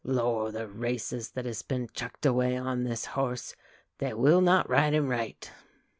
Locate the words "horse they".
3.13-4.15